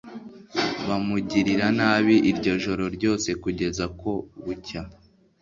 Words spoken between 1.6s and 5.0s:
nabi iryo joro ryose kugeza ko bucya